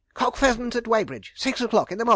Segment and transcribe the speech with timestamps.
[0.15, 2.09] Cock Pheasant at Weybridge, six o'clock i' the mornin'!'